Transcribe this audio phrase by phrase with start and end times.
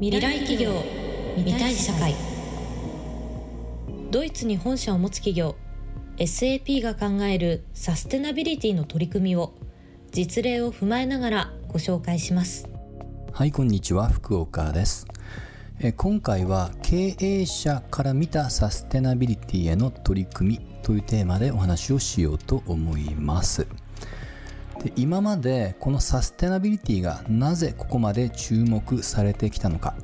[0.00, 0.82] 未来企業
[1.36, 2.16] 未来社会。
[4.10, 5.54] ドイツに本社を持つ企業
[6.16, 9.54] SAP が考えるサステナビリティの取り組みを
[10.10, 12.68] 実例を踏まえながらご紹介します。
[13.32, 15.06] はいこんにちは福岡です。
[15.78, 23.68] え今回は経営者から見たサステナビリティへの取り組みというテーマでお話をしようと思います。
[24.84, 29.94] で今までこのサステナビリティがなぜここまで注目されてきたのか。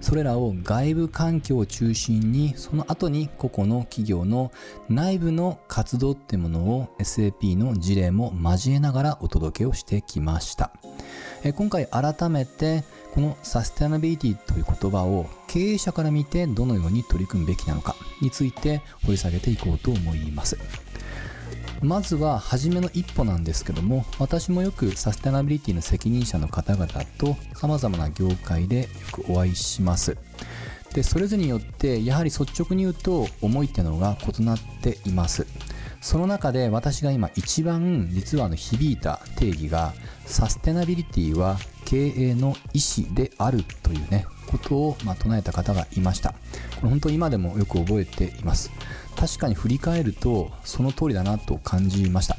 [0.00, 4.50] それらを外部環境を中心にその後に個々の企業の
[4.88, 10.72] 内部の活動ってものを SAP の事例も交えながらお届けをしてきました。
[11.54, 12.82] 今回改めて
[13.14, 20.58] このサステナビリティという言葉を経営者から見てどのように取り組むべきなのかについて掘り下げていこうと思います。
[21.82, 26.86] まずは初めの一歩なんですけども私もよくサステナビリティの責任者の方々
[27.18, 30.16] と様々な業界でよくお会いします。
[30.94, 35.46] でそれぞれによってやはり率直に言うと思いっていうのが異なっています。
[36.00, 39.94] その中で私が今一番実はあの響いた定義が
[40.26, 46.30] サステナビリティは経営の意思であるというねことをま唱えた方がいました。
[46.30, 46.36] こ
[46.84, 48.70] れ本当今でもよく覚えています。
[49.16, 52.36] 確かに振り返るとその通りだなと感じました。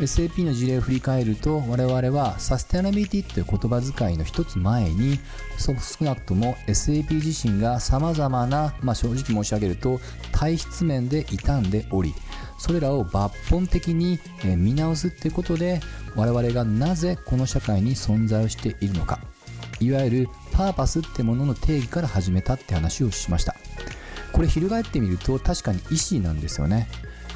[0.00, 5.20] SAP の事例を振り返ると我々はサステナビリティという言葉遣いの一つ前に
[5.56, 10.00] 少なくとも SAP 自身が様々な、まあ、正直申し上げると
[10.32, 12.12] 体質面で傷んでおり
[12.58, 15.80] それらを抜本的に見直すっていうことで
[16.16, 19.20] 我々がなぜこの社会に存在をしているのか。
[19.80, 23.56] いわゆるパーパスってものの定義から始めたって話をしました。
[24.34, 26.88] これ翻ってみると確かに意思なんですよね。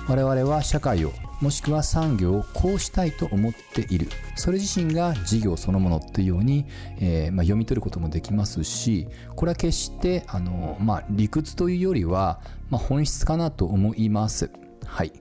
[0.08, 4.08] 我々は社会をもしくは産業をこうしたいと思っている。
[4.34, 6.66] それ自身が事業そのものというように、
[6.98, 9.06] えー、まあ、読み取ることもできますし
[9.36, 14.50] これは決してあの、まあ、理屈というよりは、まあ、本質かなと思います。
[14.84, 15.12] はい。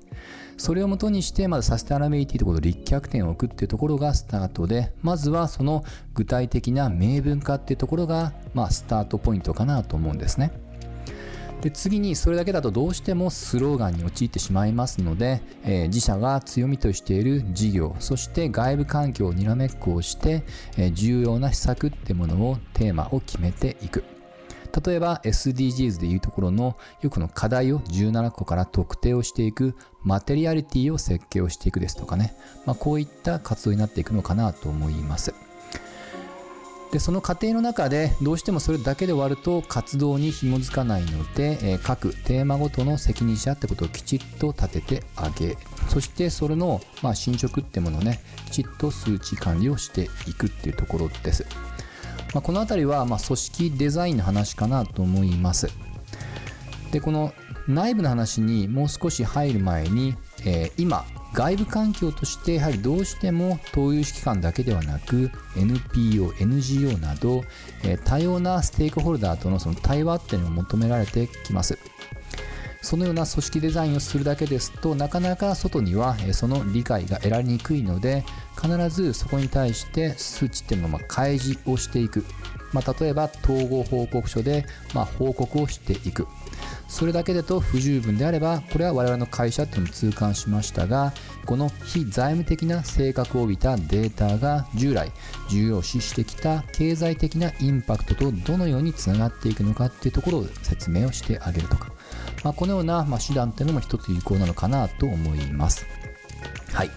[0.58, 5.84] それをもとにしてまずサステナビリティということ立脚点を置くっていうところがスタートでまずはその
[6.16, 10.52] 具体的な明文化っていうところが、まあ、スタートポイントかなと思うんですね。
[11.62, 20.44] で次にそれだけだとどうしてもスローガンに陥ってしまいますので、えー、自社が強みとしている事業そして外部環境をにらめっこをして、
[20.78, 24.04] えー、重要な施策ってものをテーマを決めていく
[24.86, 32.36] 例えば SDGs でいうところのよくの課題を17個から特定をしていくマテリアリティを設計をしていくですとかね、
[32.66, 35.47] まあ、こういった活動になっていくのかなと思います。
[36.92, 45.58] でその過程の中でどうしてもそれだけで終わると活動に紐づかないので、えー、各テーマごとの責任者ってことをきちっと立ててあげ
[45.90, 51.46] そしてそれの、まあ、進捗ってものをねきちっと数値管理をしていくっていうところです、
[52.34, 55.70] まあ、この辺りは、まあ、組織デザインの話かなと思います。
[56.92, 57.34] でこの
[57.68, 60.16] 内部の話にもう少し入る前に、
[60.46, 61.06] えー、今
[61.38, 67.44] 外部環境としてやはりどうしても投融資機関だけではなく NPO、NGO など、
[67.84, 71.78] え多様なステークホルダーとのその対話っていうのを求められてきます。
[72.82, 78.24] そのような組織デザインをするだけですとなかなか外にはその理解が得られにくいので
[78.56, 82.24] 必ずそこに対して数値っていうのをま開示をしていく、
[82.74, 86.28] まあ、例えば統合報告書でま報告をしていく
[86.88, 91.14] それだけだと不十分であればこれは我々の会社というのも痛感しましたが
[91.46, 95.12] この非財務的な性格を帯びたデータが従来
[95.50, 101.92] 重要視してきた経済的なインパクトとどのようにつながっていくのかっていうところを説明をしてあげるとか、
[102.44, 105.86] まあ、このような、ま手段っていうのも一つ有効なのかなと思います。
[106.74, 106.92] はい。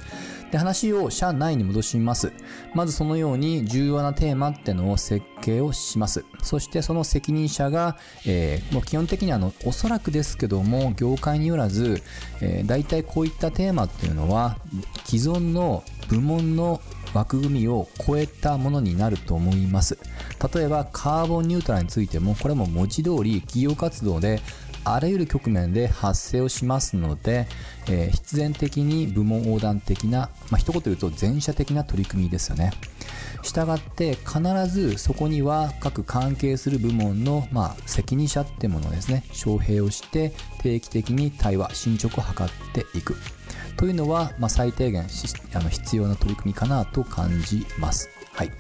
[0.51, 2.33] で話を社内に戻します。
[2.75, 6.25] まずそのように重要なテーマってのを設計をします。
[6.43, 7.97] そしてその責任者が、
[8.27, 12.03] えー、もう基本的にあの、おそらくですけども、業界によらず、
[12.41, 14.59] えー、大体こういったテーマっていうのは、
[15.05, 16.81] 既存の部門の
[17.15, 19.99] 枠組みを超えたものになると思います。
[20.55, 24.41] 例えばカーボンニュートラルについてもこれも文字通り企業活動で
[24.95, 27.47] あらゆる局面で発生をしますので、
[27.89, 32.73] えー、必然的に部門横断的な、まあ、一言言うと全社的な取り組みですよね。
[33.43, 43.17] したがって必ずそこには各関係する部門の、まあ、責任者ってものをですね招聘をして定期的に対話進捗を図っていく
[43.77, 45.07] というのは、まあ、最低限
[45.55, 48.20] あの必要な取り組みかなと感じます。
[48.41, 48.51] はい、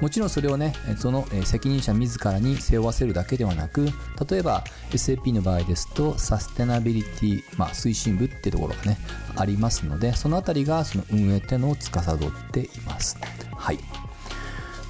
[0.00, 3.86] もちろんそれをねその責任者自らに背負わせるだけではなく
[4.30, 8.96] 例えば SAP の場合ですとサステナビリティ、まあ、推進部ってところがね
[9.36, 12.18] ありますのでその辺りがその運営っていうのを司っ
[12.50, 13.18] ています。
[13.54, 13.78] はい。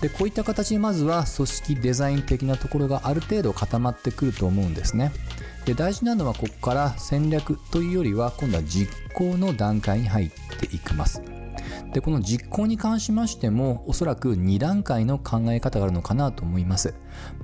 [0.01, 5.11] でこういった形でまずは組織デザイン的なところがある程度固まってくると思うんですね。
[5.65, 11.21] で大事なのはここから戦略というよりは今度は実行の段階に入っていきます。
[11.93, 16.95] でこの実行に関しましてもおそらく2段階の考え方があるのかなと思います。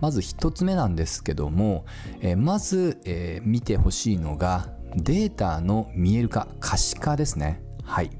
[0.01, 1.85] まず1つ目なんですけども、
[2.21, 7.63] え、まず、えー、見てほしいのがデータの見える化可視化ですね。
[7.85, 8.11] はい。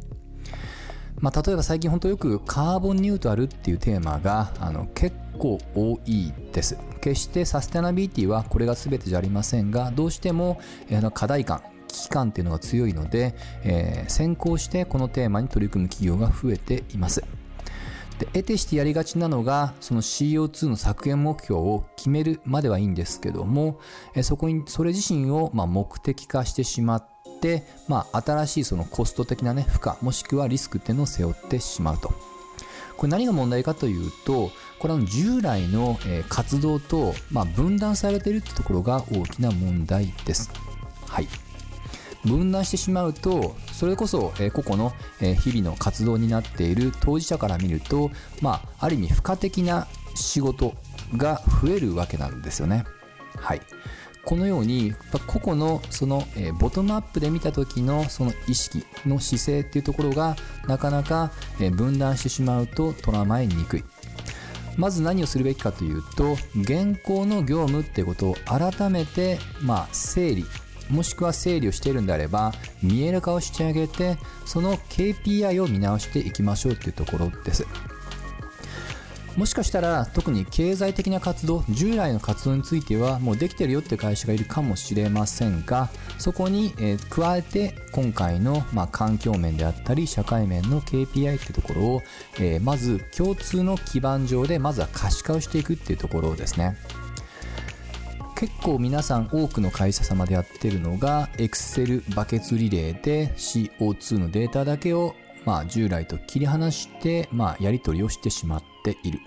[1.21, 6.77] まあ、例えば最近本当よくカーボンニュートラルっていうテーマがあの結構多いです。
[7.01, 17.23] 決してサステナビリティはこれが全てじゃありませんがどうしても、えー、課題感危機感っていうのが強いので、えー、先行してこのテーマに取り組む企業が増えています
[18.19, 23.81] で得てしてやりがちなのがその CO2 の削減目標を決めるまではいいんですけども、
[24.23, 27.07] そこにそれ自身をま目的化してしまっ
[27.41, 32.13] て、まあ、新しいそのコスト的な、ね、負荷もしくはリスクっていうのを背負ってしまうと。
[32.97, 35.99] これ何が問題かというとこれは従来の
[36.29, 40.53] 活動と、ま、分断されているってところが大きな問題です。
[41.09, 41.29] はい
[42.25, 48.11] 分断してしまうとそれこそ、え個々の、え日々の活動になっている当事者から見ると、
[48.41, 50.75] まあ、ある意味付加的な仕事
[51.17, 52.85] が増えるわけなんですよね。
[53.37, 53.61] はい
[54.25, 54.95] このように
[55.27, 60.37] 個々のその、えボトムアップで見た時のその意識の姿勢っていうところが
[60.69, 63.85] なかなか、え分断してしまうと捉まえにくい
[64.77, 70.47] まず何をするべきかというと現行の業務っていうことを改めて、まあ、整理
[70.93, 72.53] もしくは整理をしているんであれば
[72.83, 77.67] 見える化をしてあげてその KPI を見直していきましょうというところです。
[79.37, 92.03] もしかしたら特に経済的な活動従来の活動についてはもうできてるよって会社がいるかもしれませんがそこに、え加えて今回の、ま、環境面であったり社会面の KPI ってところを、
[92.39, 96.77] えまず共通の基盤上でまずは可視化をしていくっていうところですね。
[98.43, 109.21] 結構皆さん多くの会社様でやってるのが Excel バケツリレーで CO2 のデータだけをまあ従来と切り離してまあやり取りをしてしまっている。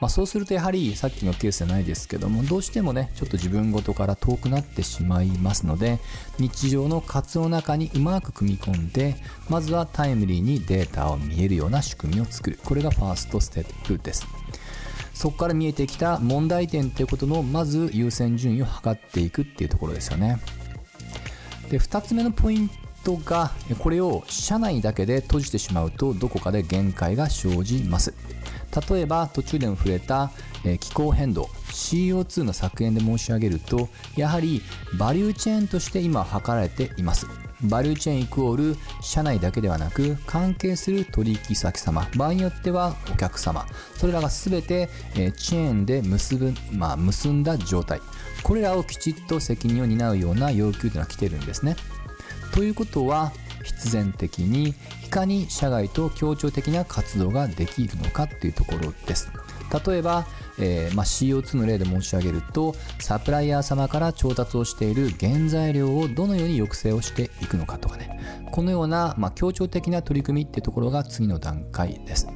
[0.00, 6.00] まあ、そうするとやはりさっきのケースじゃないですけどもどうしてもねちょっと自分ごとから遠くなってしまいますので
[6.40, 9.14] 日常の活動の中にうまく組み込んで
[9.48, 14.26] まずはタイムリーにデータを見えるような仕組みを作るこれがファーストステップです
[15.16, 20.38] そこから見えてきた問題点ということのまず優先順位を測っていくっていうところですよね。
[21.70, 22.70] で2つ目のポイン
[23.02, 28.12] トがこれを社内だけで閉じてしまうとどこかで限界が生じます。
[28.90, 30.30] 例えば途中でも触れた
[30.80, 34.60] 気候変動 CO2 の削減で申し上げるとやはり
[34.98, 37.26] バリューチェーンとして今図られています。
[37.62, 43.66] バリューチェーンイコール社内だけではなく関係する取引先様場合によってはお客様
[43.96, 48.00] それらが全て、チェーンで結ぶ、まあ、結んだ状態。
[48.42, 51.76] これらをきちっと責任を担うような要求というのが来てるんですね。
[52.54, 53.32] ということは
[53.64, 54.74] 必然的に
[55.04, 59.28] いかに社外と協調的な活動ができるのかっていうところです。
[59.86, 60.26] 例えば、
[60.58, 68.46] えー、まあ、CO2 の例で申し上げるとサプライヤー様から調達をしている原材料をどのように抑制をしていくのかとかね。
[68.50, 72.28] このような、まあ、協調的な取り組みっていうところが次の段階です。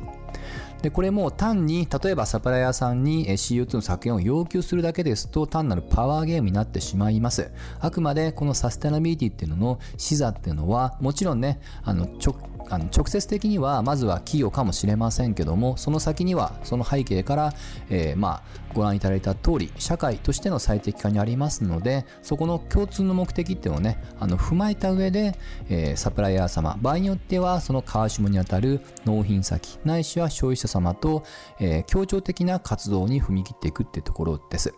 [0.83, 7.51] でこれも単に例えばサプライヤーさんに CO2 の削減を要求するだけですと単なるパワーゲームになってしまいます。
[7.81, 12.35] あくまでこのサステナビリティっていうのの視座っていうのはもちろんねあの直
[12.71, 17.53] あの直接的にはまずは企業かもしれませんけどもその先にはその背景から、
[17.91, 25.37] えー、まあご覧いただいた通り社会としての最適化にありますのでそこの共通の目的っていうのをねあの踏まえた上で、
[25.69, 31.25] えー、サプライヤー様場合によってはその川下にあたる納品先ないしは消費者様と、
[31.59, 34.75] えー、協調的な活動に踏み切っていくってところです。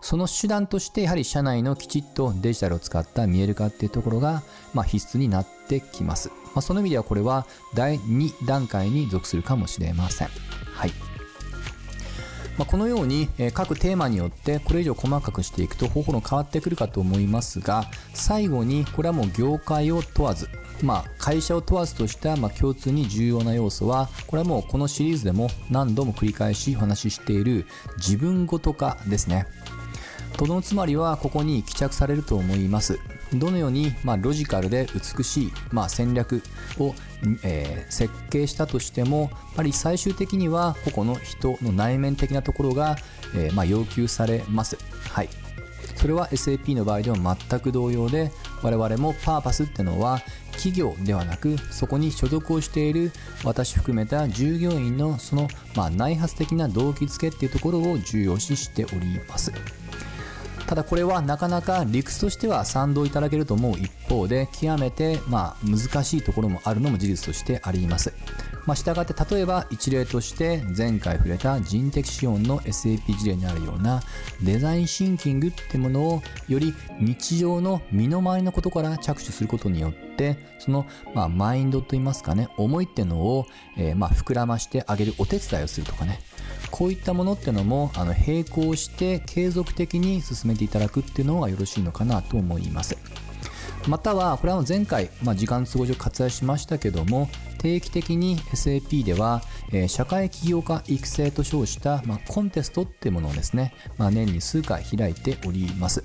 [0.00, 4.42] その手段としてやはり社内のきちっとデジタルを使った見える化っていうところが、
[4.74, 6.28] まあ、必須になってきます。
[6.28, 10.28] まあ、その意味ではこれは第2段階に属するかもしれません。
[10.72, 10.92] はい。
[12.58, 17.84] まあ、このように、各テーマによってこれ以上細かくしていくと方法の変わってくるかと思いますが
[18.14, 20.48] 最後にこれはもう業界を問わず
[20.82, 27.66] まあ、会社を問わずとしたまあ共通に重要な要素はこれはもうこのシリーズでも何度も繰り返しお話ししている
[27.96, 29.46] 自分ごと化ですね。
[30.36, 32.98] とどのつまりはここに帰着されると思います？
[33.34, 36.42] どのように、まあ、ロジカルで美しい、まあ、戦略
[36.78, 36.94] を、
[37.42, 42.96] えー、設計したとしてもやっぱり最終的には個々の人の内面的なところが、
[43.34, 44.78] えー、まあ、要求されます。
[45.10, 45.28] はい。
[45.98, 48.30] それは SAP の場合でも全く同様で
[48.62, 50.20] 我々もパーパスってのは
[50.52, 53.10] 企業ではなくそこに所属をしている
[53.44, 59.52] 私含めた従業員のその、まあ、内発的な動機づけっていうところを重要視しております。
[60.68, 68.12] ただこれはなかなか理屈としては賛同いただけると思う一方で極めてまあ難しいところもあるのも事実としてあります。
[68.68, 74.02] まあ、従って例えば一例として前回触れた人的資本の SAP 事例にあるような
[74.42, 80.84] デザインシンキングってものをより日常の身の回りのことから着手することによってその、
[81.14, 83.46] まあ、マインドといいますかね思いっていうのを、
[83.78, 86.20] え、まあ膨らましてあげるお手伝いをするとかね
[86.70, 92.98] こういったものってのもあの並行して継続的に進めていただくっていうのがよろしいのかなと思います。
[93.88, 97.28] またはこれは前回、まあ、時間都合上割愛しましたけども
[97.58, 99.42] 定期的に SAP では、
[99.72, 106.04] えー、社会起業家育成と称した、まあ、コンテストっていうものをですね、まあ、年に数回開いております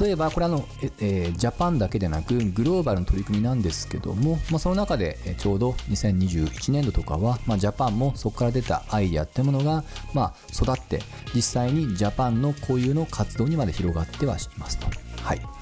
[0.00, 0.66] 例えばこれあの、
[1.00, 11.00] えー、ジャパンだけでなくグローバルの取り組みなんですけども、まあ、その中でちょうど2021年度とかは、まあ、ジャパンもそこから出たアイデアってものが、まあ、育って
[11.34, 14.86] 実際にジャパンの固有の活動にまで広がってはいますと。
[15.22, 15.57] はい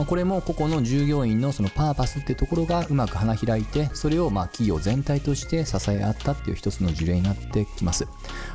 [0.00, 8.06] まあ、これも個々の従業員のそのパーパスってところがうまく花開いてそれをま企業全体として支え合ったっていう一つの事例になってきます、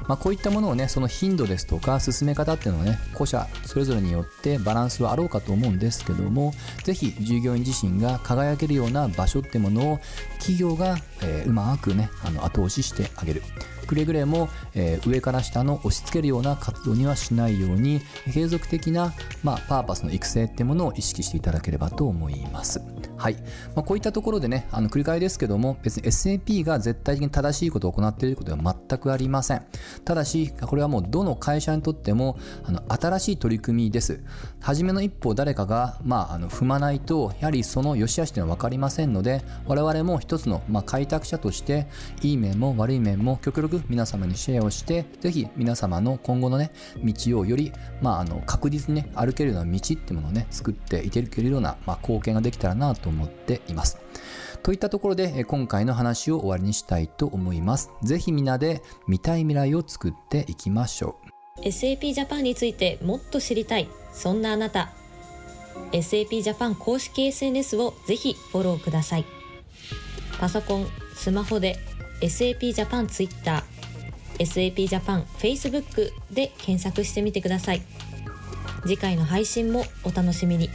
[0.08, 6.52] まあ、こういったものをねその頻度ですとか進め方っていうのはね個社それぞれによってバランスはあろうかと思うんですけども
[6.84, 10.00] ぜひ従業員自身が輝けるような場所ってものを
[10.40, 13.44] 企業が、え、うまくねあの後押ししてあげる。
[13.86, 18.02] くれぐれも、えー、上から下の押し付けるような活動にはしないように
[18.34, 19.14] 継続的な、
[19.44, 22.82] まあ、パーパスの育成ってものを意識していただければと思います。
[23.18, 23.36] はい。
[23.76, 29.64] まあ、こういったところでね、あの繰り返ですけども、別に SAP が絶対的に正しいことを行っていることは全くありません。
[30.04, 34.22] ただし、これはもうどの会社にとっても、あの新しい取り組みです。
[34.60, 41.88] 初めの一歩を誰かが、まあ、あの踏まないと、やはりその良し悪しというのは分かりませんので、我々も一つの、まあ、開拓者として、
[42.22, 46.72] いい面も悪い面も極力皆様にシェアをして、ぜひ皆様の今後のね、
[47.04, 54.00] 道をより、まあ、あの確実にね、歩けるような道っていうものをね、作っていけるような、まあ、貢献ができたらなとと思っています。
[54.64, 57.92] といったところで今回の話を終わりにしたいと思います。
[58.02, 61.20] ぜひみんなで見たい未来を作っていきましょ
[61.60, 61.62] う。
[61.62, 64.92] SAP ジャパンについてもっと知りたい、そんなあなた。
[65.92, 69.26] SAP ジャパン公式 SNS をぜひフォローください。
[70.40, 71.78] パソコン、スマホで
[72.22, 73.64] SAP ジャパン Twitter、
[74.40, 77.84] SAP ジャパン Facebook で検索してみてください。
[78.82, 80.70] 次回の配信もお楽しみに。